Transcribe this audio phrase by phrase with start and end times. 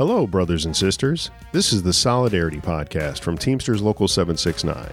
[0.00, 1.30] Hello, brothers and sisters.
[1.52, 4.90] This is the Solidarity Podcast from Teamsters Local 769.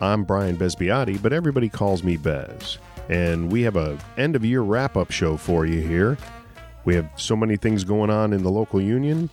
[0.00, 2.78] I'm Bryan Bezpiaty, but everybody calls me Bez.
[3.10, 6.16] And we have a end of year wrap up show for you here.
[6.86, 9.28] We have so many things going on in the local union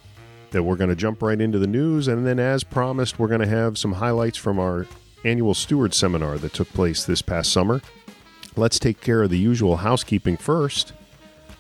[0.52, 2.10] that we're going to jump right into the news.
[2.10, 4.86] And then, as promised, we're going to have some highlights from our
[5.24, 7.80] annual steward seminar that took place this past summer.
[8.58, 10.92] Let's take care of the usual housekeeping first.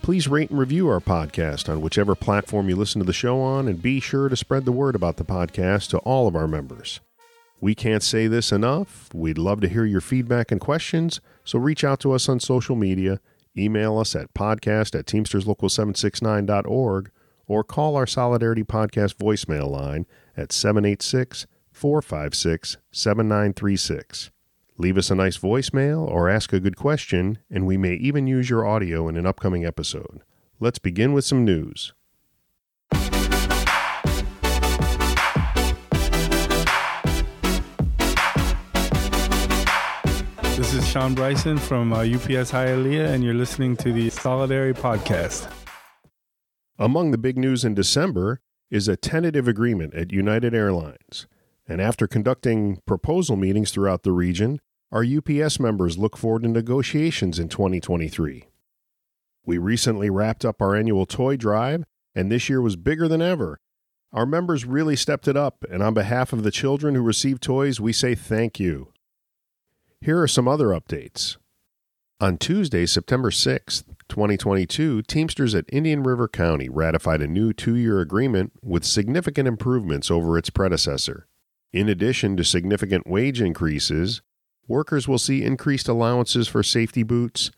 [0.05, 3.67] Please rate and review our podcast on whichever platform you listen to the show on,
[3.67, 6.99] and be sure to spread the word about the podcast to all of our members.
[7.59, 9.11] We can't say this enough.
[9.15, 12.75] We'd love to hear your feedback and questions, so reach out to us on social
[12.75, 13.19] media,
[13.57, 17.11] email us at podcast at teamsterslocal769.org,
[17.47, 20.05] or call our Solidarity Podcast voicemail line
[20.37, 24.29] at 786 456 7936.
[24.77, 28.49] Leave us a nice voicemail or ask a good question, and we may even use
[28.49, 30.21] your audio in an upcoming episode.
[30.59, 31.93] Let's begin with some news.
[40.57, 45.49] This is Sean Bryson from uh, UPS Hialeah, and you're listening to the Solidarity Podcast.
[46.77, 51.27] Among the big news in December is a tentative agreement at United Airlines.
[51.67, 54.59] And after conducting proposal meetings throughout the region,
[54.95, 58.45] our UPS members look forward to negotiations in 2023.
[59.45, 61.83] We recently wrapped up our annual toy drive,
[62.15, 63.59] and this year was bigger than ever.
[64.13, 67.81] Our members really stepped it up, and on behalf of the children who received toys,
[67.81, 68.93] we say thank you.
[69.99, 71.35] Here are some other updates.
[72.21, 77.99] On Tuesday, September 6th, 2022, Teamsters at Indian River County ratified a new two year
[77.99, 81.27] agreement with significant improvements over its predecessor.
[81.73, 84.21] In addition to significant wage increases,
[84.67, 87.51] workers will see increased allowances for safety boots,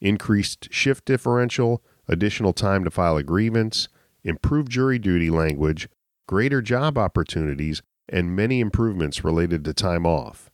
[0.00, 3.88] increased shift differential, additional time to file a grievance,
[4.22, 5.88] improved jury duty language,
[6.26, 10.50] greater job opportunities, and many improvements related to time off.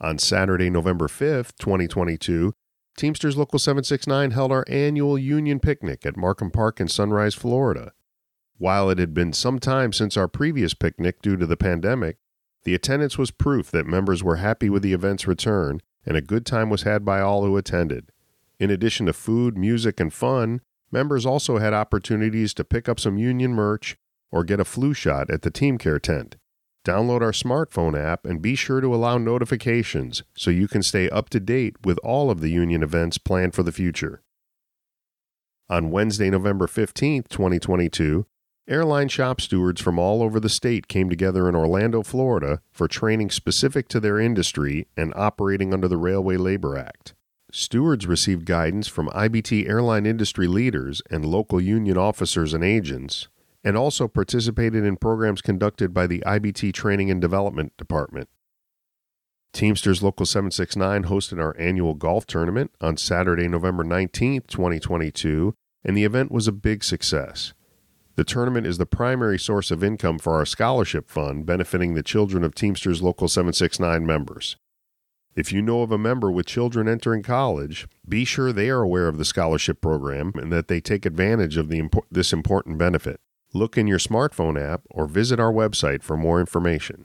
[0.00, 2.52] On Saturday, November 5th, 2022,
[2.96, 7.92] Teamsters Local 769 held our annual union picnic at Markham Park in Sunrise, Florida.
[8.58, 12.16] While it had been some time since our previous picnic due to the pandemic,
[12.66, 16.44] the attendance was proof that members were happy with the event's return, and a good
[16.44, 18.10] time was had by all who attended.
[18.58, 20.60] In addition to food, music, and fun,
[20.90, 23.96] members also had opportunities to pick up some union merch
[24.32, 26.34] or get a flu shot at the Team Care tent.
[26.84, 31.28] Download our smartphone app and be sure to allow notifications so you can stay up
[31.30, 34.22] to date with all of the union events planned for the future.
[35.68, 38.26] On Wednesday, November 15th, 2022,
[38.68, 43.30] Airline shop stewards from all over the state came together in Orlando, Florida for training
[43.30, 47.14] specific to their industry and operating under the Railway Labor Act.
[47.52, 53.28] Stewards received guidance from IBT airline industry leaders and local union officers and agents,
[53.62, 58.28] and also participated in programs conducted by the IBT Training and Development Department.
[59.52, 66.04] Teamsters Local 769 hosted our annual golf tournament on Saturday, November 19th, 2022, and the
[66.04, 67.52] event was a big success.
[68.16, 72.44] The tournament is the primary source of income for our scholarship fund benefiting the children
[72.44, 74.56] of Teamsters Local 769 members.
[75.34, 79.06] If you know of a member with children entering college, be sure they are aware
[79.08, 83.20] of the scholarship program and that they take advantage of the, this important benefit.
[83.52, 87.04] Look in your smartphone app or visit our website for more information.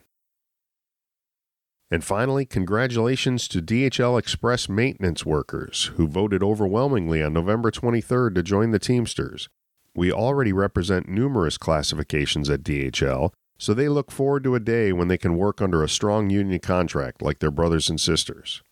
[1.90, 8.42] And finally, congratulations to DHL Express maintenance workers who voted overwhelmingly on November 23rd to
[8.42, 9.50] join the Teamsters.
[9.94, 15.08] We already represent numerous classifications at DHL, so they look forward to a day when
[15.08, 18.62] they can work under a strong union contract like their brothers and sisters.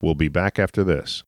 [0.00, 1.22] We'll be back after this.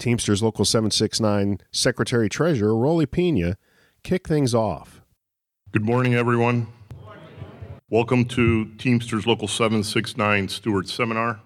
[0.00, 3.56] Teamsters Local 769 Secretary Treasurer Roly Pina
[4.02, 5.00] kicked things off.
[5.70, 6.66] Good morning, everyone.
[7.88, 11.42] Welcome to Teamsters Local 769 Steward Seminar.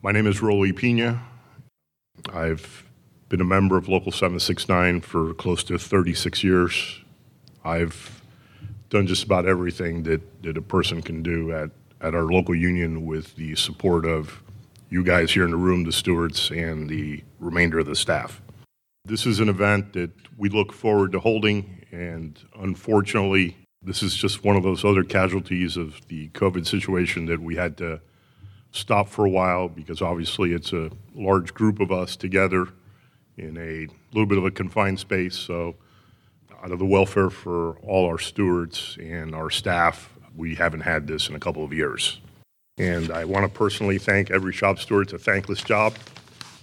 [0.00, 1.22] My name is Roly Pina.
[2.32, 2.87] I've
[3.28, 7.00] been a member of Local 769 for close to 36 years.
[7.64, 8.22] I've
[8.88, 11.70] done just about everything that, that a person can do at,
[12.00, 14.42] at our local union with the support of
[14.88, 18.40] you guys here in the room, the stewards, and the remainder of the staff.
[19.04, 24.42] This is an event that we look forward to holding, and unfortunately, this is just
[24.42, 28.00] one of those other casualties of the COVID situation that we had to
[28.70, 32.68] stop for a while because obviously it's a large group of us together
[33.38, 35.36] in a little bit of a confined space.
[35.36, 35.76] So,
[36.62, 41.28] out of the welfare for all our stewards and our staff, we haven't had this
[41.28, 42.20] in a couple of years.
[42.78, 45.04] And I want to personally thank every shop steward.
[45.04, 45.94] It's a thankless job.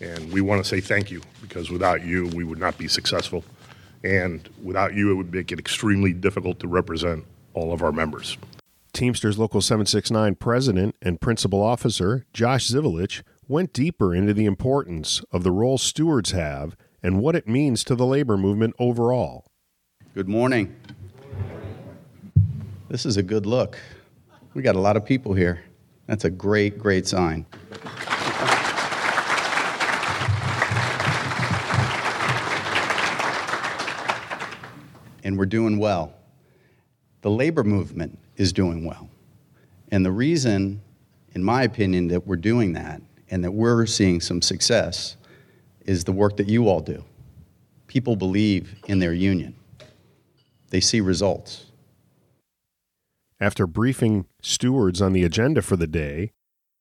[0.01, 3.44] And we want to say thank you because without you, we would not be successful.
[4.04, 8.38] And without you, it would make it extremely difficult to represent all of our members.
[8.94, 15.44] Teamsters Local 769 President and Principal Officer Josh Zivalich went deeper into the importance of
[15.44, 19.45] the role stewards have and what it means to the labor movement overall.
[20.15, 20.75] Good morning.
[22.89, 23.77] This is a good look.
[24.56, 25.63] We got a lot of people here.
[26.07, 27.45] That's a great, great sign.
[35.24, 36.13] And we're doing well.
[37.21, 39.09] The labor movement is doing well.
[39.92, 40.81] And the reason,
[41.33, 45.18] in my opinion, that we're doing that and that we're seeing some success
[45.86, 47.04] is the work that you all do.
[47.88, 49.56] People believe in their union,
[50.69, 51.66] they see results.
[53.39, 56.31] After briefing stewards on the agenda for the day,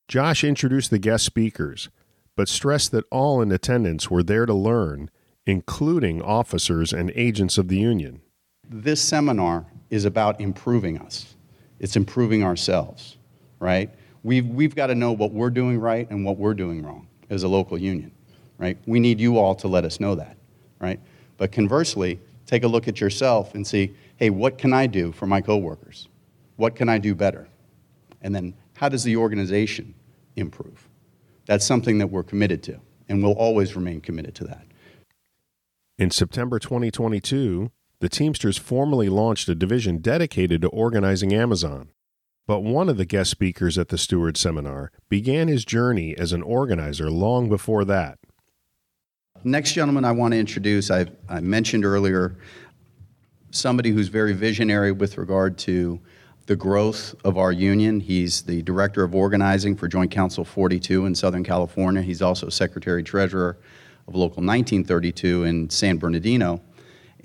[0.07, 1.89] Josh introduced the guest speakers,
[2.35, 5.09] but stressed that all in attendance were there to learn,
[5.45, 8.21] including officers and agents of the union.
[8.67, 11.35] This seminar is about improving us.
[11.79, 13.17] It's improving ourselves,
[13.59, 13.93] right?
[14.25, 17.43] We've, we've got to know what we're doing right and what we're doing wrong as
[17.43, 18.11] a local union,
[18.57, 18.75] right?
[18.87, 20.35] We need you all to let us know that,
[20.79, 20.99] right?
[21.37, 25.27] But conversely, take a look at yourself and see, hey, what can I do for
[25.27, 26.07] my coworkers?
[26.55, 27.47] What can I do better?
[28.23, 29.93] And then how does the organization
[30.35, 30.89] improve?
[31.45, 34.65] That's something that we're committed to, and we'll always remain committed to that.
[35.99, 37.69] In September 2022,
[37.99, 41.89] the Teamsters formally launched a division dedicated to organizing Amazon.
[42.47, 46.43] But one of the guest speakers at the Steward Seminar began his journey as an
[46.43, 48.19] organizer long before that.
[49.43, 52.37] Next gentleman I want to introduce, I, I mentioned earlier,
[53.51, 55.99] somebody who's very visionary with regard to
[56.45, 57.99] the growth of our union.
[57.99, 62.01] He's the director of organizing for Joint Council 42 in Southern California.
[62.01, 63.57] He's also secretary treasurer
[64.07, 66.61] of Local 1932 in San Bernardino.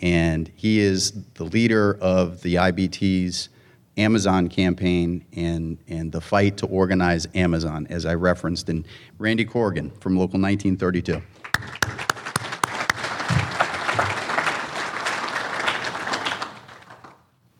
[0.00, 3.50] And he is the leader of the IBT's
[3.96, 8.84] Amazon campaign and, and the fight to organize Amazon, as I referenced in
[9.18, 11.22] Randy Korgan from Local 1932.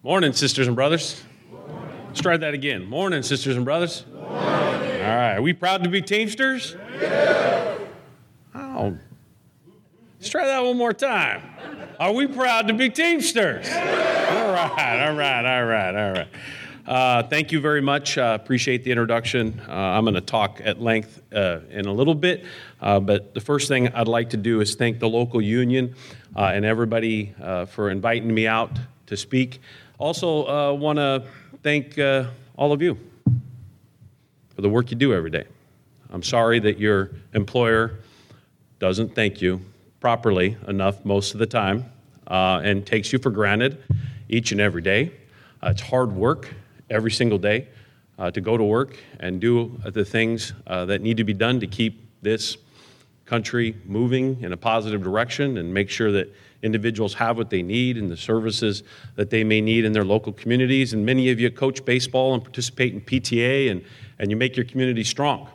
[0.03, 1.23] Morning, sisters and brothers.
[2.07, 2.87] Let's try that again.
[2.87, 4.05] Morning, sisters and brothers.
[4.13, 4.31] Morning.
[4.31, 5.35] All right.
[5.35, 6.75] Are we proud to be Teamsters?
[7.01, 7.79] Yeah.
[8.55, 8.97] Oh.
[10.19, 11.43] Let's try that one more time.
[12.01, 13.69] Are we proud to be Teamsters?
[13.69, 16.29] All right, all right, all right, all right.
[16.87, 18.19] Uh, thank you very much.
[18.19, 19.59] Uh, appreciate the introduction.
[19.67, 22.45] Uh, I'm going to talk at length uh, in a little bit,
[22.83, 25.95] uh, but the first thing I'd like to do is thank the local union
[26.37, 27.35] uh, and everybody
[27.69, 29.63] for inviting me out to speak.
[29.99, 31.25] Also, want to
[31.63, 31.99] thank
[32.57, 32.99] all of you
[34.55, 35.45] for the work you do every day.
[36.11, 38.01] I'm sorry that your employer
[38.79, 39.63] doesn't thank you
[40.01, 41.87] properly enough most of the time
[42.27, 43.83] and takes you for granted
[44.31, 45.13] each and every day.
[45.63, 46.49] Uh, it's hard work
[46.89, 47.69] every single day
[48.19, 51.61] uh, to go to work and do the things uh, that need to be done
[51.61, 52.57] to keep this
[53.27, 56.33] country moving in a positive direction and make sure that
[56.63, 58.83] individuals have what they need and the services
[59.15, 60.93] that they may need in their local communities.
[60.93, 63.85] And many of you coach baseball and participate in PTA and,
[64.19, 65.49] and you make your community strong.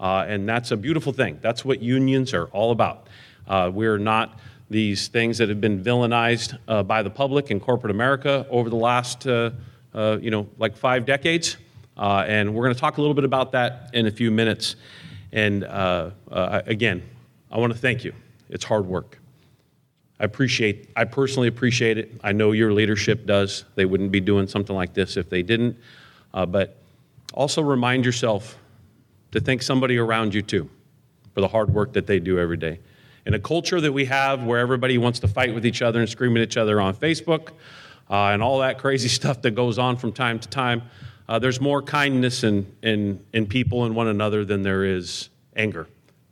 [0.00, 1.38] Uh, and that's a beautiful thing.
[1.42, 3.08] That's what unions are all about.
[3.46, 4.38] Uh, we're not
[4.70, 8.76] these things that have been villainized uh, by the public in corporate America over the
[8.76, 9.50] last, uh,
[9.94, 11.56] uh you know, like five decades.
[11.96, 14.76] Uh, and we're going to talk a little bit about that in a few minutes.
[15.32, 17.02] And uh, again,
[17.50, 18.12] I want to thank you.
[18.48, 19.18] It's hard work.
[20.20, 22.12] I appreciate, I personally appreciate it.
[22.24, 23.64] I know your leadership does.
[23.76, 25.76] They wouldn't be doing something like this if they didn't.
[26.34, 26.76] Uh, but
[27.34, 28.58] also remind yourself
[29.32, 30.68] to thank somebody around you too
[31.34, 32.80] for the hard work that they do every day.
[33.28, 36.08] In a culture that we have where everybody wants to fight with each other and
[36.08, 37.50] scream at each other on Facebook
[38.08, 40.80] uh, and all that crazy stuff that goes on from time to time,
[41.28, 45.86] uh, there's more kindness in, in, in people and one another than there is anger.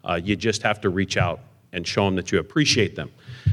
[0.08, 1.40] Uh, you just have to reach out
[1.74, 3.10] and show them that you appreciate them.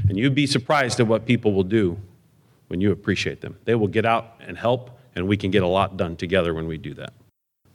[0.07, 1.97] And you'd be surprised at what people will do
[2.69, 3.57] when you appreciate them.
[3.65, 6.65] They will get out and help, and we can get a lot done together when
[6.65, 7.11] we do that.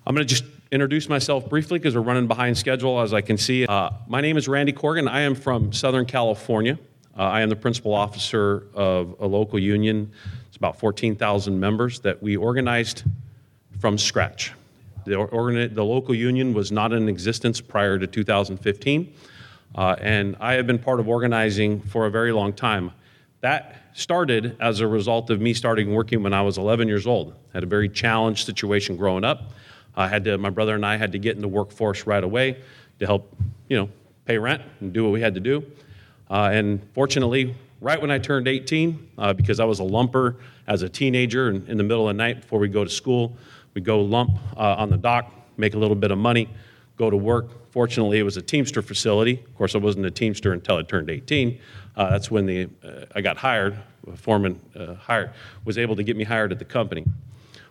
[0.06, 3.38] I'm going to just introduce myself briefly because we're running behind schedule, as I can
[3.38, 3.66] see.
[3.66, 5.08] Uh, my name is Randy Korgan.
[5.08, 6.78] I am from Southern California.
[7.16, 10.12] Uh, I am the principal officer of a local union.
[10.46, 13.04] It's about 14,000 members that we organized
[13.80, 14.52] from scratch.
[15.06, 19.12] The, organi- the local union was not in existence prior to 2015,
[19.74, 22.92] uh, and I have been part of organizing for a very long time.
[23.40, 27.34] That started as a result of me starting working when I was 11 years old.
[27.54, 29.52] Had a very challenged situation growing up.
[29.98, 32.62] I had to, my brother and I had to get in the workforce right away
[33.00, 33.36] to help,
[33.68, 33.90] you know,
[34.24, 35.64] pay rent and do what we had to do.
[36.30, 40.36] Uh, and fortunately, right when I turned 18, uh, because I was a lumper
[40.68, 43.36] as a teenager and in the middle of the night before we go to school,
[43.74, 46.48] we go lump uh, on the dock, make a little bit of money,
[46.96, 47.70] go to work.
[47.72, 49.42] Fortunately, it was a Teamster facility.
[49.44, 51.58] Of course, I wasn't a Teamster until I turned 18.
[51.96, 53.76] Uh, that's when the, uh, I got hired.
[54.06, 55.32] A foreman uh, hired
[55.64, 57.04] was able to get me hired at the company.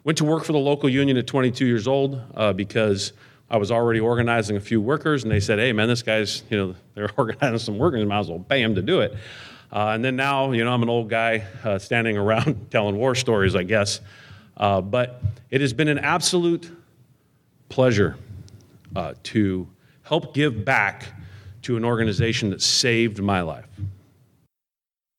[0.08, 3.12] Went to work for the local union at 22 years old uh, because
[3.50, 6.58] I was already organizing a few workers, and they said, "Hey, man, this guy's you
[6.58, 9.14] know they're organizing some workers, might as well pay him to do it."
[9.70, 13.16] Uh, and then now, you know, I'm an old guy uh, standing around telling war
[13.16, 14.00] stories, I guess.
[14.56, 15.22] Uh, but
[15.52, 16.72] it has been an absolute
[17.68, 18.16] pleasure
[18.96, 19.68] uh, to
[20.04, 21.08] help give back
[21.64, 23.68] to an organization that saved my life.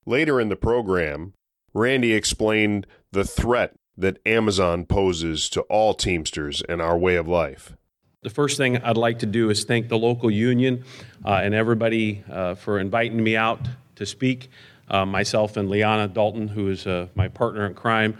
[0.06, 1.34] Later in the program,
[1.74, 7.76] Randy explained the threat that Amazon poses to all Teamsters and our way of life.
[8.22, 10.84] The first thing I'd like to do is thank the local union
[11.24, 13.60] uh, and everybody uh, for inviting me out
[13.96, 14.50] to speak.
[14.88, 18.16] Uh, myself and Liana Dalton, who is uh, my partner in crime.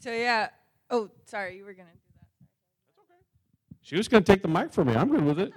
[0.00, 0.50] So yeah.
[0.90, 1.98] Oh, sorry, you were gonna do
[3.08, 3.16] that.
[3.82, 4.94] She was going to take the mic from me.
[4.94, 5.52] I'm good with it.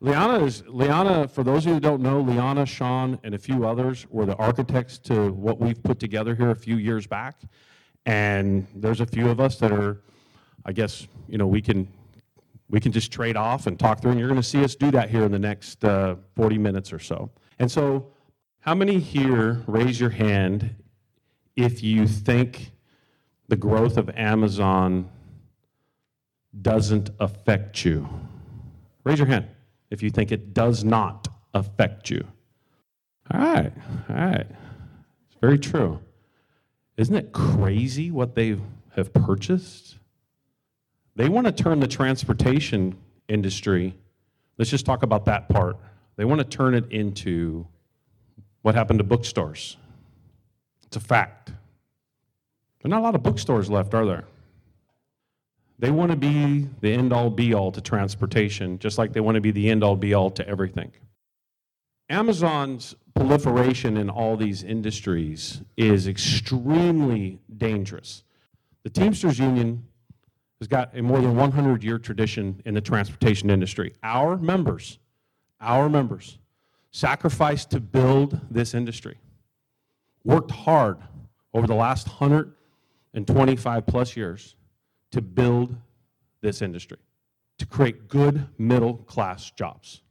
[0.00, 1.28] Liana is Liana.
[1.28, 4.36] For those of you who don't know, Liana, Sean, and a few others were the
[4.36, 7.40] architects to what we've put together here a few years back.
[8.06, 10.00] And there's a few of us that are,
[10.64, 11.88] I guess, you know, we can
[12.70, 14.90] we can just trade off and talk through, and you're going to see us do
[14.90, 17.30] that here in the next uh, 40 minutes or so.
[17.58, 18.06] And so,
[18.60, 20.74] how many here raise your hand
[21.56, 22.72] if you think
[23.48, 25.08] the growth of Amazon
[26.62, 28.08] doesn't affect you?
[29.04, 29.46] Raise your hand
[29.90, 32.26] if you think it does not affect you.
[33.30, 33.72] All right,
[34.08, 34.46] all right.
[34.48, 36.00] It's very true.
[36.96, 38.58] Isn't it crazy what they
[38.94, 39.96] have purchased?
[41.16, 42.96] They want to turn the transportation
[43.28, 43.94] industry,
[44.58, 45.76] let's just talk about that part.
[46.16, 47.66] They want to turn it into
[48.62, 49.76] what happened to bookstores.
[50.84, 51.46] It's a fact.
[51.46, 54.24] There are not a lot of bookstores left, are there?
[55.78, 59.34] They want to be the end all be all to transportation, just like they want
[59.34, 60.92] to be the end all be all to everything.
[62.08, 68.24] Amazon's proliferation in all these industries is extremely dangerous.
[68.82, 69.86] The Teamsters Union
[70.60, 73.94] has got a more than 100 year tradition in the transportation industry.
[74.02, 74.98] Our members,
[75.60, 76.38] our members,
[76.90, 79.18] sacrificed to build this industry,
[80.24, 80.98] worked hard
[81.52, 84.56] over the last 125 plus years
[85.12, 85.76] to build
[86.40, 86.98] this industry,
[87.58, 90.02] to create good middle class jobs.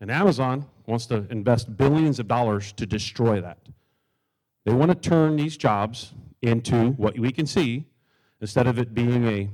[0.00, 3.58] And Amazon wants to invest billions of dollars to destroy that.
[4.64, 6.12] They want to turn these jobs
[6.42, 7.86] into what we can see,
[8.40, 9.48] instead of it being a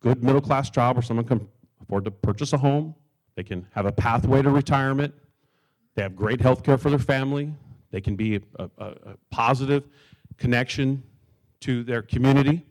[0.00, 1.48] good middle class job where someone can
[1.80, 2.94] afford to purchase a home,
[3.34, 5.14] they can have a pathway to retirement,
[5.94, 7.52] they have great health care for their family,
[7.90, 9.84] they can be a, a, a positive
[10.36, 11.02] connection
[11.60, 12.66] to their community.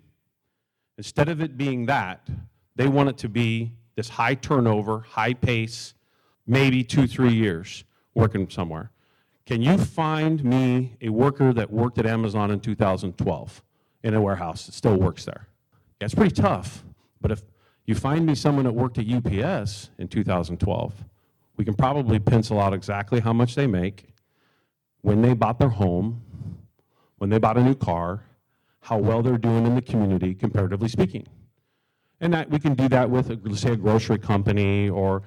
[0.98, 2.28] Instead of it being that,
[2.76, 5.94] they want it to be this high turnover, high pace,
[6.48, 7.84] maybe two, three years
[8.16, 8.92] working somewhere.
[9.46, 13.64] Can you find me a worker that worked at Amazon in 2012
[14.04, 15.48] in a warehouse that still works there?
[16.00, 16.84] Yeah, it's pretty tough,
[17.22, 17.44] but if
[17.86, 20.94] you find me someone that worked at UPS in 2012,
[21.56, 24.06] we can probably pencil out exactly how much they make,
[25.02, 26.22] when they bought their home,
[27.18, 28.24] when they bought a new car,
[28.82, 31.26] how well they're doing in the community, comparatively speaking.
[32.20, 35.24] And that we can do that with, say, a grocery company or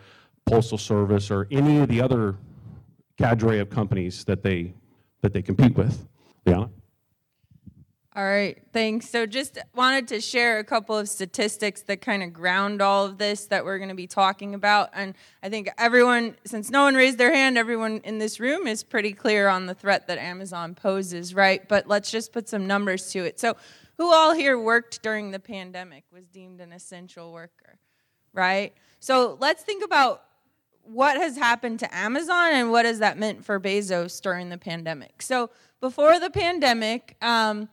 [0.50, 2.37] postal service or any of the other
[3.16, 4.75] cadre of companies that they
[5.23, 6.07] that they compete with.
[6.47, 6.71] Liana?
[8.16, 9.09] All right, thanks.
[9.09, 13.19] So, just wanted to share a couple of statistics that kind of ground all of
[13.19, 14.90] this that we're going to be talking about.
[14.92, 15.14] And
[15.45, 19.12] I think everyone, since no one raised their hand, everyone in this room is pretty
[19.12, 21.66] clear on the threat that Amazon poses, right?
[21.69, 23.38] But let's just put some numbers to it.
[23.38, 23.57] So,
[23.97, 27.78] who all here worked during the pandemic, was deemed an essential worker,
[28.33, 28.75] right?
[28.99, 30.25] So, let's think about
[30.92, 35.23] what has happened to Amazon and what has that meant for Bezos during the pandemic.
[35.23, 37.68] So, before the pandemic, um,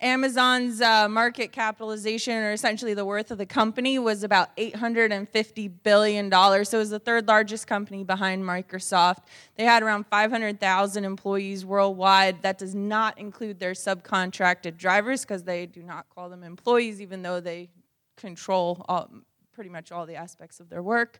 [0.00, 6.30] Amazon's uh, market capitalization, or essentially the worth of the company, was about $850 billion.
[6.30, 9.24] So it was the third largest company behind Microsoft.
[9.56, 12.40] They had around 500,000 employees worldwide.
[12.40, 17.20] That does not include their subcontracted drivers because they do not call them employees, even
[17.20, 17.68] though they
[18.16, 19.10] control all,
[19.52, 21.18] pretty much all the aspects of their work.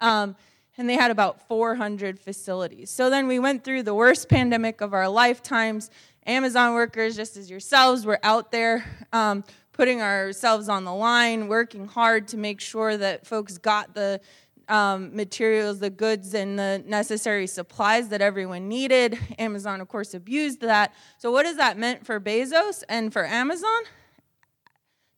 [0.00, 0.34] Um,
[0.76, 2.90] and they had about 400 facilities.
[2.90, 5.90] So then we went through the worst pandemic of our lifetimes.
[6.26, 11.86] Amazon workers, just as yourselves, were out there um, putting ourselves on the line, working
[11.86, 14.20] hard to make sure that folks got the
[14.68, 19.18] um, materials, the goods, and the necessary supplies that everyone needed.
[19.38, 20.94] Amazon, of course, abused that.
[21.18, 23.82] So, what has that meant for Bezos and for Amazon?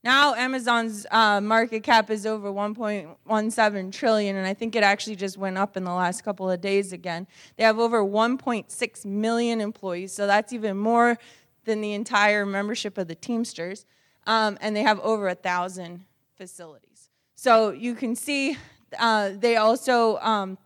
[0.07, 5.37] Now Amazon's uh, market cap is over 1.17 trillion, and I think it actually just
[5.37, 7.27] went up in the last couple of days again.
[7.57, 11.19] They have over 1.6 million employees, so that's even more
[11.65, 13.85] than the entire membership of the Teamsters,
[14.29, 16.05] um, and they have over a thousand
[16.37, 17.09] facilities.
[17.35, 18.57] So you can see
[19.01, 20.57] uh, they also um,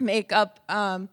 [0.00, 1.08] make up um,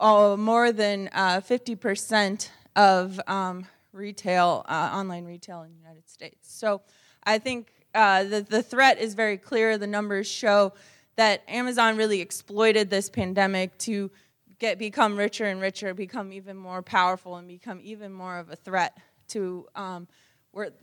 [0.00, 6.50] more than uh, 50% of um, retail, uh, online retail in the United States.
[6.50, 6.80] So
[7.24, 9.78] I think uh, the, the threat is very clear.
[9.78, 10.72] The numbers show
[11.16, 14.10] that Amazon really exploited this pandemic to
[14.58, 18.56] get become richer and richer, become even more powerful, and become even more of a
[18.56, 18.96] threat
[19.28, 20.08] to um,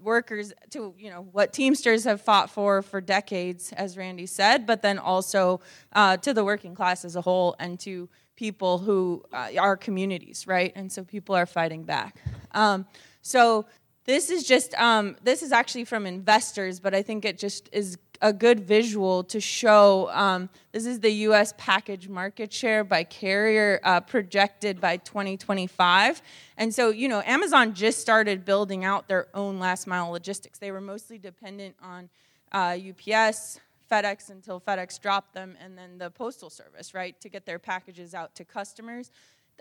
[0.01, 4.81] workers, to you know what Teamsters have fought for for decades, as Randy said, but
[4.81, 5.61] then also
[5.93, 10.47] uh, to the working class as a whole and to people who uh, are communities,
[10.47, 10.71] right?
[10.75, 12.15] And so people are fighting back.
[12.53, 12.85] Um,
[13.21, 13.65] so
[14.09, 17.99] this is just, um, this is actually from investors, but I think it just is
[18.23, 20.09] a good visual to show.
[20.11, 26.23] Um, this is the US package market share by carrier uh, projected by 2025.
[26.57, 30.57] And so, you know, Amazon just started building out their own last mile logistics.
[30.57, 32.09] They were mostly dependent on
[32.51, 33.59] uh, UPS,
[33.91, 38.15] FedEx until FedEx dropped them, and then the Postal Service, right, to get their packages
[38.15, 39.11] out to customers.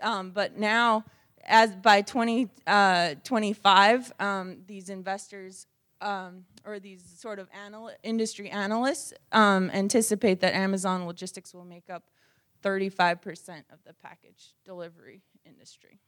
[0.01, 1.03] Um, but now,
[1.45, 5.67] as by 2025, uh, um, these investors
[6.01, 11.89] um, or these sort of anal- industry analysts um, anticipate that Amazon Logistics will make
[11.89, 12.03] up
[12.63, 15.99] 35% of the package delivery industry.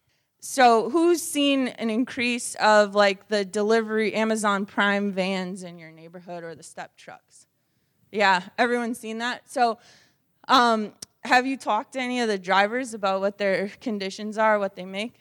[0.44, 6.44] So, who's seen an increase of like the delivery Amazon Prime vans in your neighborhood
[6.44, 7.46] or the step trucks?
[8.12, 9.50] Yeah, everyone's seen that.
[9.50, 9.78] So,
[10.48, 14.76] um, have you talked to any of the drivers about what their conditions are, what
[14.76, 15.16] they make?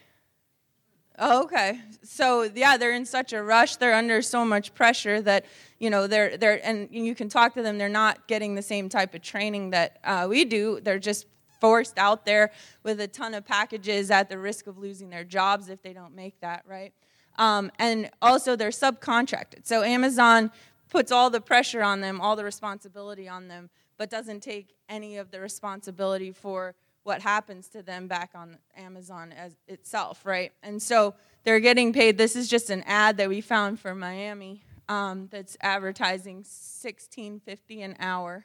[1.18, 1.80] Oh, okay.
[2.02, 3.76] So yeah, they're in such a rush.
[3.76, 5.44] They're under so much pressure that
[5.78, 7.76] you know they're they're and you can talk to them.
[7.76, 10.80] They're not getting the same type of training that uh, we do.
[10.80, 11.26] They're just
[11.60, 15.68] forced out there with a ton of packages at the risk of losing their jobs
[15.68, 16.94] if they don't make that right.
[17.38, 19.66] Um, and also they're subcontracted.
[19.66, 20.50] So Amazon
[20.88, 25.16] puts all the pressure on them, all the responsibility on them, but doesn't take any
[25.16, 30.53] of the responsibility for what happens to them back on Amazon as itself, right?
[30.62, 32.18] And so they're getting paid.
[32.18, 37.96] This is just an ad that we found for Miami um, that's advertising 16.50 an
[38.00, 38.44] hour.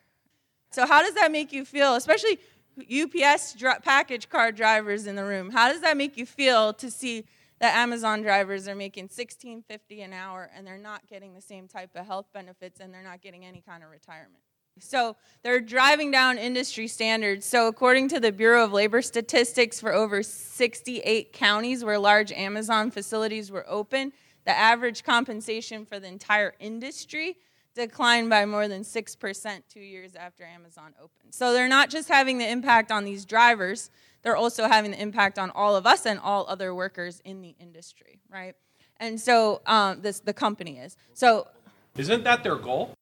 [0.72, 2.40] So how does that make you feel, especially
[2.80, 5.50] UPS dr- package car drivers in the room?
[5.50, 7.26] How does that make you feel to see
[7.60, 11.90] that Amazon drivers are making 16.50 an hour and they're not getting the same type
[11.96, 14.45] of health benefits and they're not getting any kind of retirement?
[14.80, 17.46] So they're driving down industry standards.
[17.46, 22.92] So, according to the Bureau of Labor Statistics, for over 68 counties where large Amazon
[22.92, 24.12] facilities were open,
[24.46, 27.38] the average compensation for the entire industry
[27.74, 31.34] declined by more than 6% two years after Amazon opened.
[31.34, 33.90] So, they're not just having the impact on these drivers,
[34.24, 37.56] they're also having the impact on all of us and all other workers in the
[37.60, 38.56] industry, right?
[39.00, 40.98] And so, um, this the company is.
[41.14, 41.48] So,
[41.96, 42.94] isn't that their goal?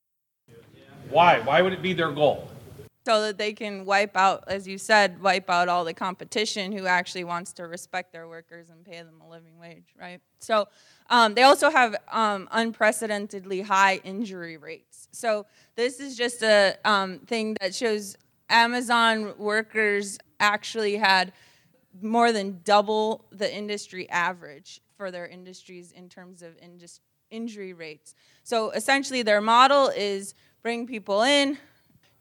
[1.09, 1.39] Why?
[1.41, 2.49] Why would it be their goal?
[3.05, 6.85] So that they can wipe out, as you said, wipe out all the competition who
[6.85, 10.21] actually wants to respect their workers and pay them a living wage, right?
[10.39, 10.69] So
[11.09, 15.09] um, they also have um, unprecedentedly high injury rates.
[15.11, 18.15] So this is just a um, thing that shows
[18.49, 21.33] Amazon workers actually had
[22.01, 26.55] more than double the industry average for their industries in terms of
[27.29, 28.15] injury rates.
[28.43, 31.57] So essentially, their model is bring people in,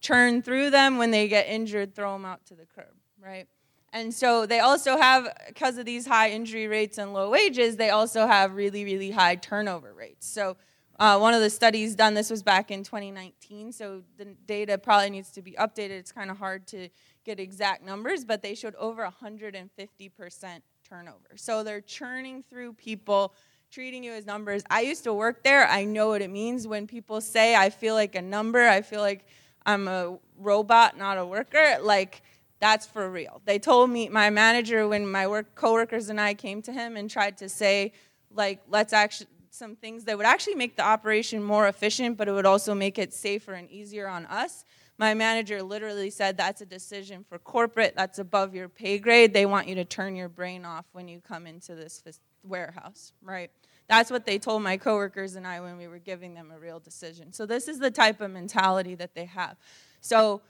[0.00, 0.98] churn through them.
[0.98, 3.46] When they get injured, throw them out to the curb, right?
[3.94, 7.90] And so they also have, because of these high injury rates and low wages, they
[7.90, 10.26] also have really, really high turnover rates.
[10.26, 10.56] So
[10.98, 15.10] uh, one of the studies done, this was back in 2019, so the data probably
[15.10, 15.90] needs to be updated.
[15.90, 16.88] It's kind of hard to
[17.24, 21.36] get exact numbers, but they showed over 150% turnover.
[21.36, 23.34] So they're churning through people,
[23.72, 24.62] treating you as numbers.
[24.68, 25.66] I used to work there.
[25.66, 29.00] I know what it means when people say, I feel like a number, I feel
[29.00, 29.24] like
[29.64, 31.78] I'm a robot, not a worker.
[31.80, 32.20] Like,
[32.60, 33.40] that's for real.
[33.46, 37.08] They told me, my manager, when my work coworkers and I came to him and
[37.08, 37.92] tried to say,
[38.30, 42.32] like, let's actually, some things that would actually make the operation more efficient, but it
[42.32, 44.66] would also make it safer and easier on us.
[44.98, 49.32] My manager literally said that's a decision for corporate, that's above your pay grade.
[49.32, 52.02] They want you to turn your brain off when you come into this
[52.44, 53.50] warehouse, right?
[53.88, 56.80] That's what they told my coworkers and I when we were giving them a real
[56.80, 57.32] decision.
[57.32, 59.56] So, this is the type of mentality that they have.
[60.00, 60.42] So,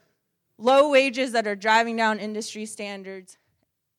[0.58, 3.38] low wages that are driving down industry standards,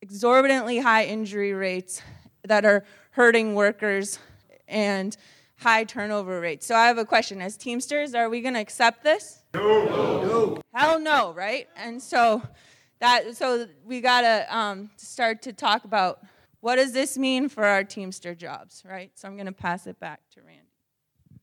[0.02, 2.02] exorbitantly high injury rates
[2.46, 4.20] that are hurting workers,
[4.68, 5.18] and
[5.58, 6.66] high turnover rates.
[6.66, 7.42] So, I have a question.
[7.42, 9.44] As Teamsters, are we going to accept this?
[9.54, 9.86] No.
[9.86, 10.62] no.
[10.74, 11.68] Hell no, right?
[11.76, 12.42] And so,
[13.00, 16.24] that, so we got to um, start to talk about
[16.64, 19.12] what does this mean for our Teamster jobs, right?
[19.16, 20.62] So I'm going to pass it back to Randy.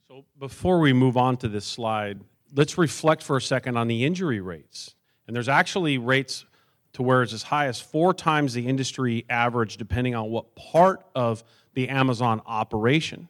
[0.08, 2.20] So before we move on to this slide,
[2.54, 4.94] let's reflect for a second on the injury rates.
[5.26, 6.46] And there's actually rates
[6.94, 11.04] to where it's as high as four times the industry average, depending on what part
[11.14, 13.28] of the Amazon operation.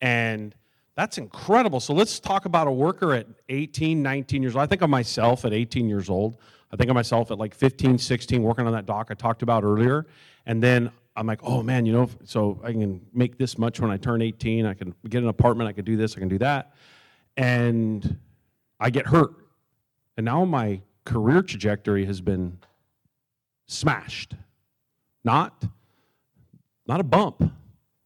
[0.00, 0.56] And
[0.96, 1.78] that's incredible.
[1.78, 4.64] So let's talk about a worker at 18, 19 years old.
[4.64, 6.38] I think of myself at 18 years old.
[6.72, 9.62] I think of myself at like 15, 16, working on that dock I talked about
[9.62, 10.04] earlier.
[10.46, 13.90] And then I'm like, oh man, you know, so I can make this much when
[13.90, 14.64] I turn 18.
[14.64, 15.68] I can get an apartment.
[15.68, 16.16] I can do this.
[16.16, 16.74] I can do that.
[17.36, 18.18] And
[18.78, 19.34] I get hurt.
[20.16, 22.58] And now my career trajectory has been
[23.66, 24.34] smashed.
[25.24, 25.64] Not,
[26.86, 27.50] not a bump.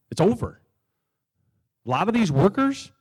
[0.09, 0.59] It's over.
[1.85, 2.91] A lot of these workers,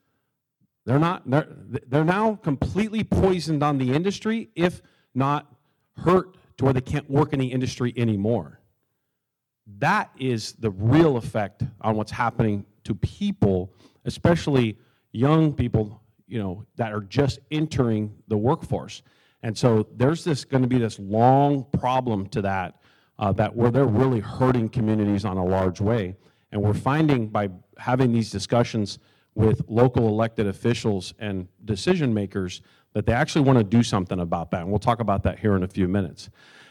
[0.86, 1.48] they're not, they're,
[1.86, 4.82] they're now completely poisoned on the industry, if
[5.14, 5.52] not
[5.96, 8.59] hurt to where they can't work in the industry anymore.
[9.78, 13.72] That is the real effect on what's happening to people,
[14.04, 14.78] especially
[15.12, 19.02] young people, you know, that are just entering the workforce.
[19.42, 22.80] And so there's this going to be this long problem to that,
[23.18, 26.16] uh, that where they're really hurting communities on a large way.
[26.52, 28.98] And we're finding by having these discussions
[29.34, 34.50] with local elected officials and decision makers that they actually want to do something about
[34.50, 34.62] that.
[34.62, 36.28] And we'll talk about that here in a few minutes.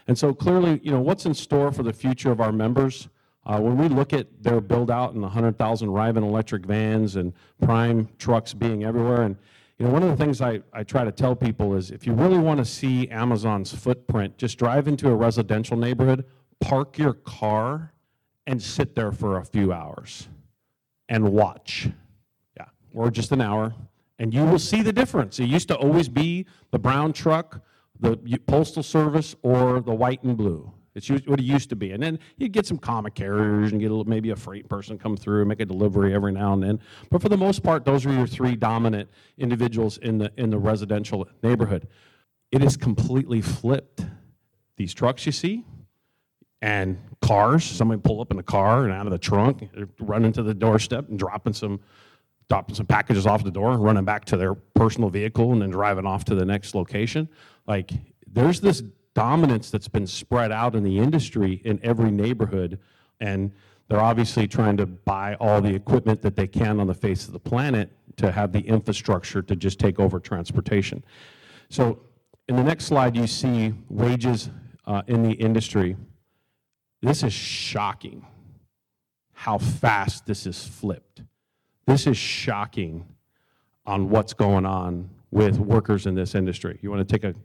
[0.09, 3.09] And so clearly, you know, what's in store for the future of our members?
[3.45, 8.09] Uh, when we look at their build out and 100,000 Rivian electric vans and prime
[8.17, 9.37] trucks being everywhere, and
[9.77, 12.13] you know, one of the things I, I try to tell people is if you
[12.13, 16.25] really want to see Amazon's footprint, just drive into a residential neighborhood,
[16.59, 17.93] park your car,
[18.47, 20.27] and sit there for a few hours
[21.07, 21.87] and watch.
[22.57, 23.75] Yeah, or just an hour,
[24.17, 25.39] and you will see the difference.
[25.39, 27.61] It used to always be the brown truck
[27.99, 30.71] the Postal Service or the white and blue.
[30.95, 31.91] It's what it used to be.
[31.91, 35.15] And then you get some comic carriers and get a, maybe a freight person come
[35.15, 36.79] through and make a delivery every now and then.
[37.09, 40.57] But for the most part, those are your three dominant individuals in the, in the
[40.57, 41.87] residential neighborhood.
[42.51, 44.05] It is completely flipped.
[44.77, 45.65] These trucks you see,
[46.61, 50.43] and cars, somebody pull up in a car and out of the trunk, running to
[50.43, 51.79] the doorstep and dropping some
[52.49, 56.07] dropping some packages off the door, running back to their personal vehicle, and then driving
[56.07, 57.29] off to the next location.
[57.69, 57.91] Like,
[58.25, 58.81] there's this
[59.13, 62.79] dominance that's been spread out in the industry in every neighborhood,
[63.19, 63.51] and
[63.87, 67.33] they're obviously trying to buy all the equipment that they can on the face of
[67.33, 71.03] the planet to have the infrastructure to just take over transportation.
[71.69, 71.99] So,
[72.47, 74.49] in the next slide, you see wages
[74.87, 75.95] uh, in the industry.
[77.03, 78.25] This is shocking
[79.33, 81.21] how fast this is flipped.
[81.85, 83.05] This is shocking
[83.85, 86.79] on what's going on with workers in this industry.
[86.81, 87.35] You want to take a?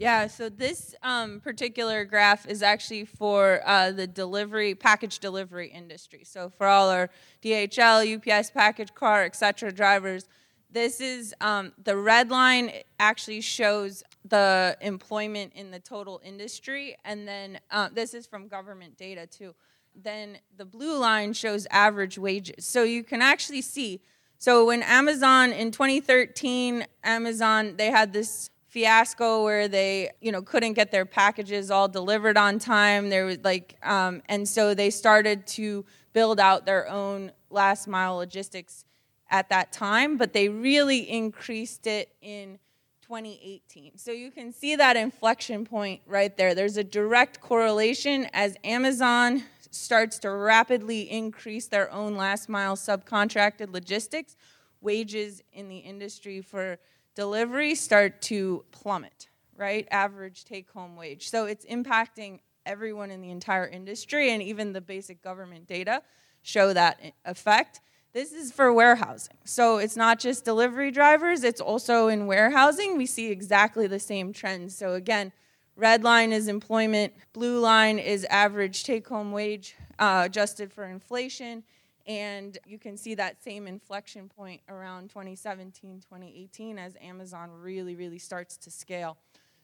[0.00, 6.22] Yeah, so this um, particular graph is actually for uh, the delivery, package delivery industry.
[6.24, 7.10] So for all our
[7.42, 9.70] DHL, UPS, package car, etc.
[9.70, 10.24] drivers,
[10.70, 17.28] this is um, the red line actually shows the employment in the total industry, and
[17.28, 19.54] then uh, this is from government data too
[19.94, 22.64] then the blue line shows average wages.
[22.64, 24.00] So you can actually see.
[24.38, 30.74] So when Amazon in 2013, Amazon they had this fiasco where they you know couldn't
[30.74, 33.10] get their packages all delivered on time.
[33.10, 38.16] There was like um, and so they started to build out their own last mile
[38.16, 38.84] logistics
[39.28, 42.58] at that time but they really increased it in
[43.02, 46.54] 2018 so you can see that inflection point right there.
[46.54, 53.72] There's a direct correlation as amazon starts to rapidly increase their own last mile subcontracted
[53.72, 54.36] logistics
[54.80, 56.78] wages in the industry for
[57.14, 59.86] delivery start to plummet, right?
[59.90, 61.28] Average take home wage.
[61.28, 66.02] So it's impacting everyone in the entire industry, and even the basic government data
[66.42, 67.80] show that effect.
[68.12, 69.36] This is for warehousing.
[69.44, 72.96] So it's not just delivery drivers, it's also in warehousing.
[72.96, 74.76] We see exactly the same trends.
[74.76, 75.32] So again,
[75.76, 81.62] red line is employment, blue line is average take home wage uh, adjusted for inflation
[82.06, 88.18] and you can see that same inflection point around 2017, 2018 as Amazon really, really
[88.18, 89.16] starts to scale.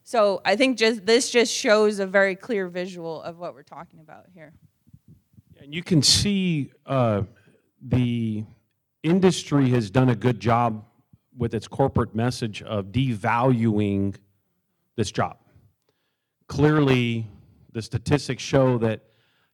[0.04, 4.00] So I think just this just shows a very clear visual of what we're talking
[4.00, 4.52] about here.
[5.60, 7.22] And you can see uh,
[7.82, 8.44] the
[9.02, 10.84] industry has done a good job
[11.36, 14.14] with its corporate message of devaluing
[14.96, 15.38] this job.
[16.46, 17.26] Clearly,
[17.72, 19.02] the statistics show that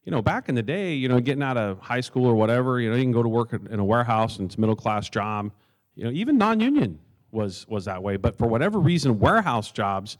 [0.04, 2.80] you know, back in the day, you know, getting out of high school or whatever,
[2.80, 5.08] you know, you can go to work in a warehouse and it's a middle class
[5.08, 5.52] job.
[5.94, 6.98] You know, even non-union
[7.30, 8.16] was was that way.
[8.16, 10.18] But for whatever reason, warehouse jobs,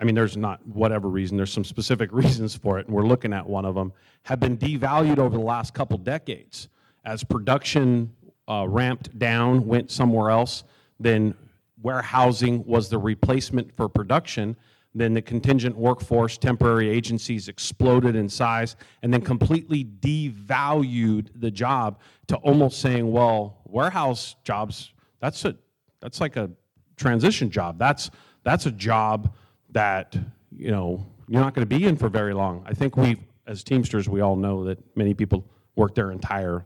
[0.00, 1.36] I mean, there's not whatever reason.
[1.36, 3.92] There's some specific reasons for it, and we're looking at one of them.
[4.22, 6.68] Have been devalued over the last couple decades
[7.04, 8.10] as production
[8.48, 10.64] uh, ramped down, went somewhere else.
[10.98, 11.34] Then
[11.82, 14.56] warehousing was the replacement for production
[14.94, 21.98] then the contingent workforce, temporary agencies exploded in size and then completely devalued the job
[22.28, 25.56] to almost saying, well, warehouse jobs, that's a
[26.00, 26.50] that's like a
[26.96, 27.78] transition job.
[27.78, 28.10] That's
[28.44, 29.34] that's a job
[29.70, 30.16] that,
[30.50, 32.62] you know, you're not going to be in for very long.
[32.66, 35.44] I think we as Teamsters, we all know that many people
[35.76, 36.64] work their entire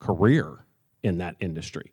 [0.00, 0.64] career
[1.02, 1.90] in that industry.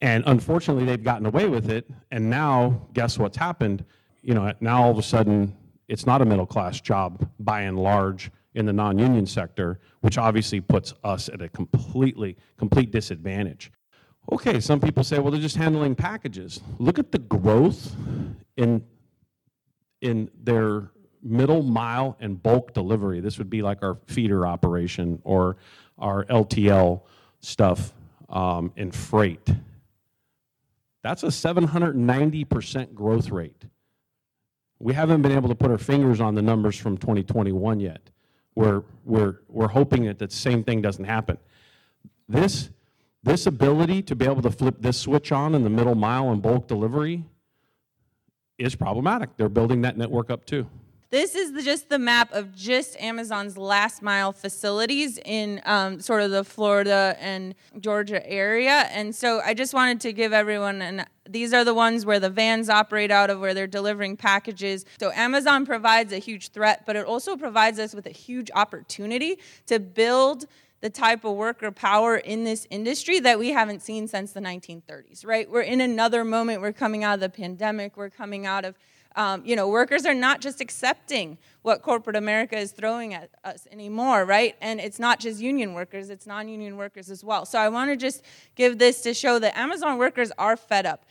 [0.00, 1.86] And unfortunately, they've gotten away with it.
[2.10, 3.84] And now, guess what's happened?
[4.24, 5.54] You know, now all of a sudden
[5.86, 10.60] it's not a middle class job by and large in the non-union sector, which obviously
[10.60, 13.70] puts us at a completely complete disadvantage.
[14.32, 16.60] Okay, some people say, well, they're just handling packages.
[16.78, 17.94] Look at the growth
[18.56, 18.82] in
[20.00, 20.90] in their
[21.22, 23.20] middle mile and bulk delivery.
[23.20, 25.56] This would be like our feeder operation or
[25.98, 27.02] our LTL
[27.40, 27.92] stuff
[28.28, 29.48] um, in freight.
[31.02, 33.64] That's a 790% growth rate.
[34.84, 38.02] We haven't been able to put our fingers on the numbers from 2021 yet.
[38.54, 41.38] We're, we're, we're hoping that the same thing doesn't happen.
[42.28, 42.68] This,
[43.22, 46.42] this ability to be able to flip this switch on in the middle mile and
[46.42, 47.24] bulk delivery
[48.58, 49.30] is problematic.
[49.38, 50.66] They're building that network up too.
[51.08, 56.20] This is the, just the map of just Amazon's last mile facilities in um, sort
[56.20, 58.86] of the Florida and Georgia area.
[58.90, 62.30] And so I just wanted to give everyone an these are the ones where the
[62.30, 64.84] vans operate out of where they're delivering packages.
[65.00, 69.38] So Amazon provides a huge threat, but it also provides us with a huge opportunity
[69.66, 70.46] to build
[70.80, 75.24] the type of worker power in this industry that we haven't seen since the 1930s,
[75.24, 75.50] right?
[75.50, 76.60] We're in another moment.
[76.60, 77.96] We're coming out of the pandemic.
[77.96, 78.76] We're coming out of
[79.16, 83.66] um, you know, workers are not just accepting what corporate America is throwing at us
[83.70, 84.56] anymore, right?
[84.60, 87.46] And it's not just union workers, it's non union workers as well.
[87.46, 88.22] So I want to just
[88.54, 91.06] give this to show that Amazon workers are fed up.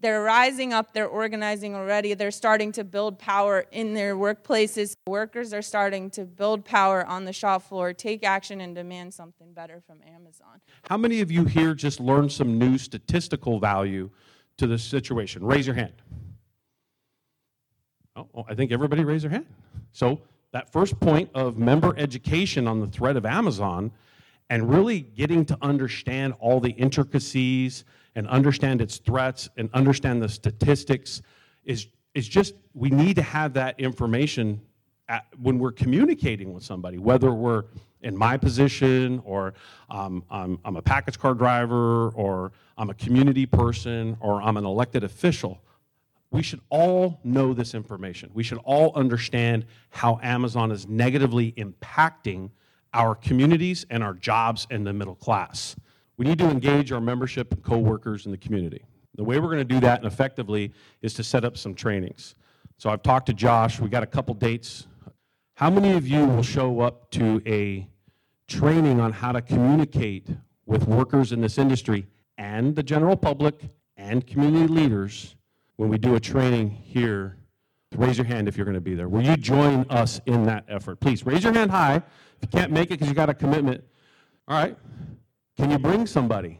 [0.00, 4.94] They're rising up, they're organizing already, they're starting to build power in their workplaces.
[5.08, 9.52] Workers are starting to build power on the shop floor, take action, and demand something
[9.52, 10.60] better from Amazon.
[10.88, 14.10] How many of you here just learned some new statistical value
[14.58, 15.44] to the situation?
[15.44, 15.94] Raise your hand.
[18.18, 19.46] Oh, I think everybody raised their hand.
[19.92, 20.20] So
[20.52, 23.90] that first point of member education on the threat of Amazon
[24.50, 30.28] and really getting to understand all the intricacies and understand its threats and understand the
[30.28, 31.22] statistics
[31.64, 34.60] is, is just, we need to have that information
[35.08, 37.64] at, when we're communicating with somebody, whether we're
[38.02, 39.54] in my position or
[39.90, 44.64] um, I'm, I'm a package car driver or I'm a community person or I'm an
[44.64, 45.60] elected official
[46.30, 48.30] we should all know this information.
[48.34, 52.50] We should all understand how Amazon is negatively impacting
[52.92, 55.76] our communities and our jobs in the middle class.
[56.16, 58.84] We need to engage our membership and coworkers in the community.
[59.14, 62.34] The way we're going to do that and effectively is to set up some trainings.
[62.76, 64.86] So I've talked to Josh, we got a couple dates.
[65.54, 67.88] How many of you will show up to a
[68.46, 70.28] training on how to communicate
[70.66, 73.60] with workers in this industry and the general public
[73.96, 75.34] and community leaders
[75.78, 77.38] when we do a training here,
[77.96, 79.08] raise your hand if you're going to be there.
[79.08, 80.98] Will you join us in that effort?
[80.98, 81.96] Please raise your hand high.
[81.96, 82.02] If
[82.42, 83.82] you can't make it because you got a commitment,
[84.48, 84.76] all right.
[85.56, 86.58] Can you bring somebody?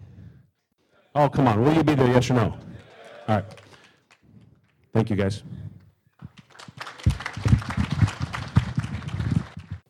[1.17, 1.65] Oh, come on.
[1.65, 2.07] Will you be there?
[2.07, 2.57] Yes or no?
[3.27, 3.45] All right.
[4.93, 5.43] Thank you, guys.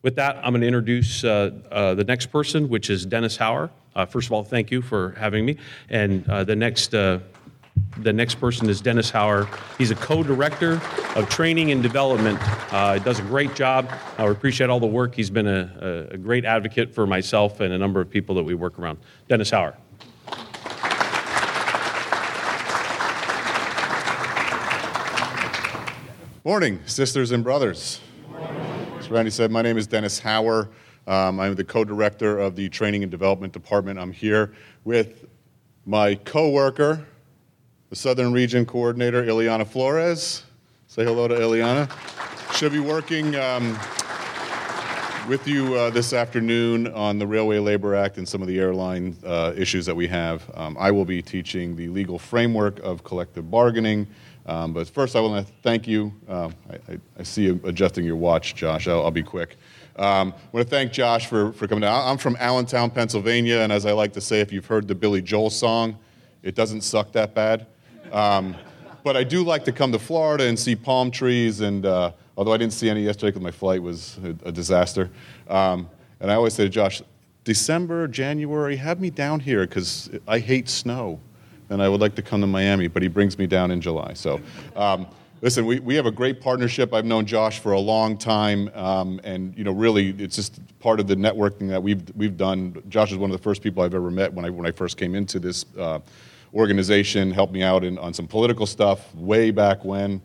[0.01, 3.69] With that, I'm going to introduce uh, uh, the next person, which is Dennis Hauer.
[3.95, 5.57] Uh, first of all, thank you for having me.
[5.89, 7.19] And uh, the next uh,
[7.97, 9.47] the next person is Dennis Hauer.
[9.77, 10.81] He's a co-director
[11.15, 12.39] of training and development.
[12.73, 13.91] Uh, does a great job.
[14.17, 15.15] I appreciate all the work.
[15.15, 18.43] He's been a, a, a great advocate for myself and a number of people that
[18.43, 18.99] we work around.
[19.27, 19.75] Dennis Hauer.
[26.45, 27.99] Morning, sisters and brothers.
[28.97, 30.69] As Randy said, my name is Dennis Hauer.
[31.05, 33.99] Um, I'm the co-director of the Training and Development Department.
[33.99, 35.25] I'm here with
[35.85, 37.05] my co-worker,
[37.89, 40.43] the Southern Region Coordinator, Ileana Flores.
[40.87, 41.89] Say hello to Ileana.
[42.55, 43.71] She'll be working um,
[45.27, 49.17] with you uh, this afternoon on the Railway Labor Act and some of the airline
[49.25, 50.43] uh, issues that we have.
[50.53, 54.05] Um, I will be teaching the legal framework of collective bargaining.
[54.45, 56.13] Um, but first, I want to thank you.
[56.27, 58.87] Um, I, I, I, see you adjusting your watch, Josh.
[58.87, 59.57] I'll, I'll be quick.
[59.95, 62.07] Um, I want to thank Josh for, for coming down.
[62.07, 65.23] I'm from Allentown, Pennsylvania, and as I like to say, if you've heard the Billy
[65.23, 65.97] Joel song,
[66.43, 67.65] it doesn't suck that bad.
[68.11, 68.55] Um,
[69.03, 72.53] but I do like to come to Florida and see palm trees, and uh, although
[72.53, 75.09] I didn't see any yesterday because my flight was a, a disaster.
[75.47, 77.01] Um, and I always say to Josh,
[77.43, 81.19] December, January, have me down here because I hate snow
[81.69, 84.13] and I would like to come to Miami, but he brings me down in July.
[84.13, 84.41] So,
[84.75, 85.07] um,
[85.41, 86.93] listen, we, we have a great partnership.
[86.93, 90.99] I've known Josh for a long time, um, and you know, really, it's just part
[90.99, 92.81] of the networking that we've we've done.
[92.89, 94.97] Josh is one of the first people I've ever met when I when I first
[94.97, 95.99] came into this uh,
[96.53, 97.31] organization.
[97.31, 100.21] Helped me out in, on some political stuff way back when.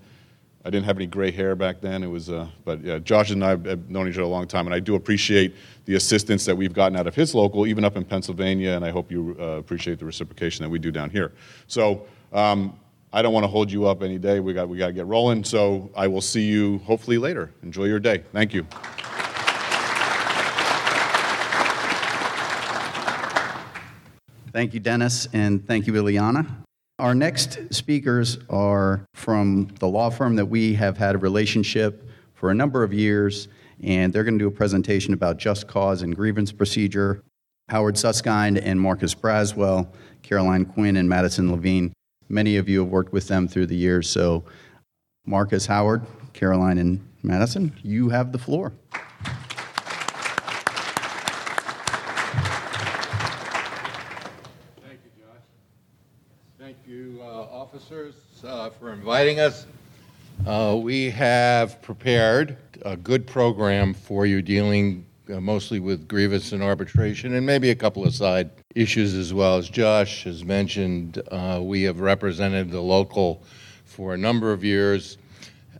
[0.66, 2.02] I didn't have any gray hair back then.
[2.02, 4.66] It was, uh, but yeah, Josh and I have known each other a long time,
[4.66, 7.96] and I do appreciate the assistance that we've gotten out of his local, even up
[7.96, 11.32] in Pennsylvania, and I hope you uh, appreciate the reciprocation that we do down here.
[11.66, 12.78] So um,
[13.12, 14.40] I don't want to hold you up any day.
[14.40, 15.44] We got we got to get rolling.
[15.44, 17.52] So I will see you hopefully later.
[17.62, 18.24] Enjoy your day.
[18.32, 18.66] Thank you.
[24.54, 26.46] Thank you, Dennis, and thank you, Ileana.
[27.00, 32.52] Our next speakers are from the law firm that we have had a relationship for
[32.52, 33.48] a number of years,
[33.82, 37.20] and they're going to do a presentation about just cause and grievance procedure.
[37.68, 39.88] Howard Susskind and Marcus Braswell,
[40.22, 41.92] Caroline Quinn, and Madison Levine.
[42.28, 44.44] Many of you have worked with them through the years, so
[45.26, 48.72] Marcus, Howard, Caroline, and Madison, you have the floor.
[57.74, 58.14] Officers
[58.46, 59.66] uh, for inviting us.
[60.46, 66.62] Uh, we have prepared a good program for you dealing uh, mostly with grievance and
[66.62, 69.56] arbitration and maybe a couple of side issues as well.
[69.56, 73.42] As Josh has mentioned, uh, we have represented the local
[73.84, 75.18] for a number of years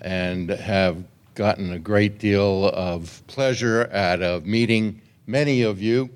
[0.01, 1.05] and have
[1.37, 6.11] gotten a great deal of pleasure out of meeting many of you,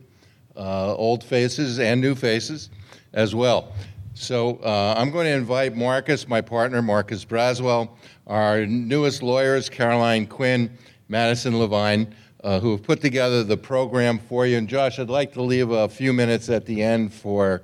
[0.57, 2.69] uh, old faces and new faces
[3.13, 3.73] as well.
[4.19, 7.91] So uh, I'm going to invite Marcus, my partner, Marcus Braswell,
[8.27, 10.77] our newest lawyers, Caroline Quinn,
[11.09, 14.59] Madison Levine, uh, who have put together the program for you.
[14.59, 17.63] And Josh, I'd like to leave a few minutes at the end for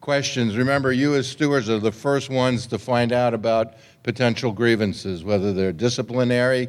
[0.00, 0.56] questions.
[0.56, 5.52] Remember, you as stewards are the first ones to find out about potential grievances, whether
[5.52, 6.68] they're disciplinary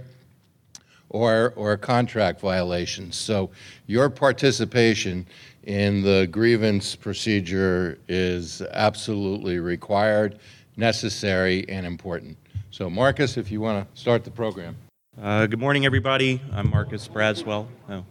[1.10, 3.16] or, or contract violations.
[3.16, 3.52] So
[3.86, 5.28] your participation
[5.68, 10.40] in the grievance procedure is absolutely required,
[10.78, 12.38] necessary, and important.
[12.72, 14.78] So, Marcus, if you want to start the program.
[15.22, 16.42] Uh, good morning, everybody.
[16.54, 17.68] I'm Marcus Braswell.
[17.90, 18.06] Oh,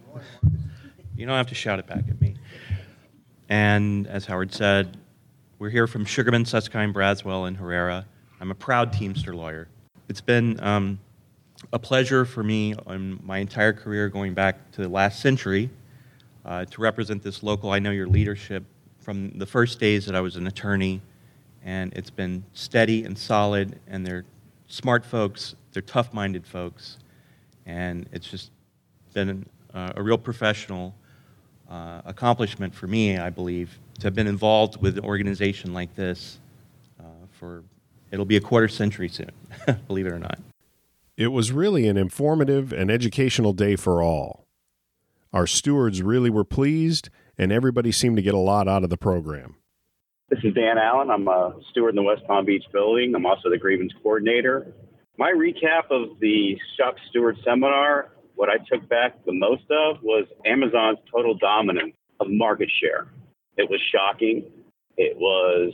[1.15, 2.35] you don't have to shout it back at me.
[3.49, 4.95] And as Howard said,
[5.57, 8.05] we're here from Sugarman, Susskind, Braswell, and Herrera.
[8.39, 9.67] I'm a proud Teamster lawyer.
[10.09, 10.99] It's been um,
[11.73, 15.71] a pleasure for me on my entire career going back to the last century
[16.47, 17.71] uh, to represent this local.
[17.71, 18.63] I know your leadership
[18.99, 21.01] from the first days that I was an attorney,
[21.63, 24.25] and it's been steady and solid, and they're
[24.67, 26.97] smart folks, they're tough minded folks,
[27.65, 28.51] and it's just
[29.13, 30.95] been uh, a real professional
[31.69, 36.39] uh, accomplishment for me, I believe, to have been involved with an organization like this
[36.99, 37.63] uh, for
[38.11, 39.31] it'll be a quarter century soon,
[39.87, 40.39] believe it or not.
[41.17, 44.46] It was really an informative and educational day for all.
[45.33, 48.97] Our stewards really were pleased, and everybody seemed to get a lot out of the
[48.97, 49.55] program.
[50.29, 51.09] This is Dan Allen.
[51.09, 53.13] I'm a steward in the West Palm Beach building.
[53.15, 54.73] I'm also the grievance coordinator.
[55.17, 60.25] My recap of the shop steward seminar, what I took back the most of was
[60.45, 63.07] Amazon's total dominance of market share.
[63.57, 64.43] It was shocking.
[64.97, 65.73] It was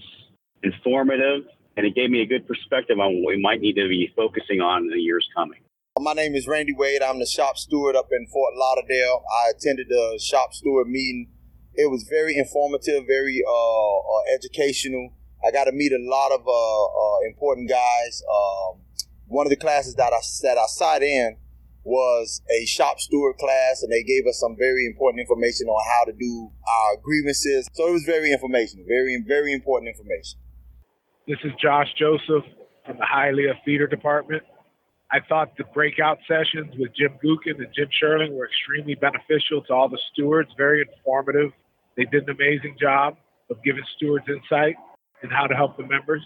[0.64, 1.44] informative,
[1.76, 4.62] and it gave me a good perspective on what we might need to be focusing
[4.62, 5.60] on in the years coming.
[6.02, 7.04] My name is Randy Wade.
[7.04, 9.24] I'm the shop steward up in Fort Lauderdale.
[9.30, 11.30] I attended the shop steward meeting.
[11.76, 15.14] It was very informative, very uh, uh, educational.
[15.46, 18.24] I got to meet a lot of uh, uh important guys.
[18.26, 18.82] Um,
[19.28, 21.38] one of the classes that I that I sat in
[21.84, 26.06] was a shop steward class, and they gave us some very important information on how
[26.06, 27.70] to do our grievances.
[27.74, 30.40] So it was very informational, very very important information.
[31.28, 32.50] This is Josh Joseph
[32.84, 34.42] from the Hialeah Feeder Department.
[35.14, 39.74] I thought the breakout sessions with Jim Gookin and Jim Sherling were extremely beneficial to
[39.74, 41.52] all the stewards, very informative.
[41.96, 43.18] They did an amazing job
[43.52, 44.76] of giving stewards insight
[45.22, 46.26] and how to help the members.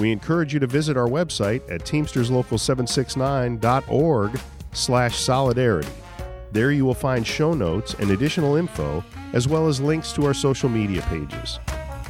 [0.00, 4.40] We encourage you to visit our website at teamsterslocal769.org
[4.72, 5.92] slash solidarity.
[6.50, 10.34] There you will find show notes and additional info, as well as links to our
[10.34, 11.60] social media pages.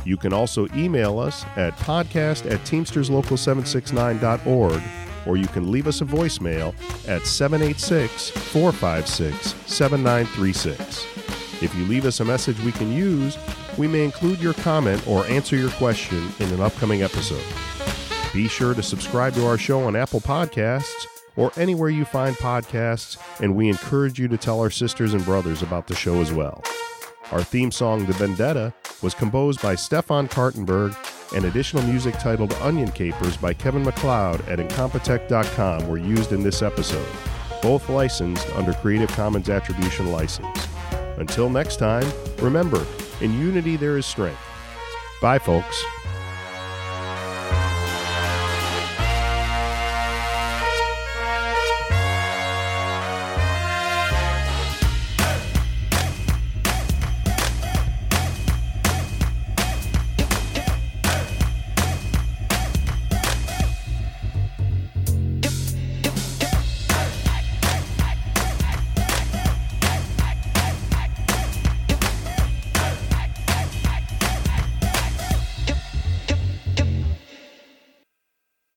[0.05, 4.83] You can also email us at podcast at teamsterslocal769.org
[5.27, 6.75] or you can leave us a voicemail
[7.07, 11.05] at 786 456 7936.
[11.63, 13.37] If you leave us a message we can use,
[13.77, 17.45] we may include your comment or answer your question in an upcoming episode.
[18.33, 23.17] Be sure to subscribe to our show on Apple Podcasts or anywhere you find podcasts,
[23.41, 26.65] and we encourage you to tell our sisters and brothers about the show as well.
[27.31, 28.73] Our theme song, The Vendetta,
[29.03, 30.97] was composed by Stefan Kartenberg,
[31.35, 36.63] and additional music titled Onion Capers by Kevin MacLeod at Incompetech.com were used in this
[36.63, 37.07] episode,
[37.61, 40.67] both licensed under Creative Commons Attribution License.
[41.19, 42.87] Until next time, remember,
[43.21, 44.41] in unity there is strength.
[45.21, 45.85] Bye, folks.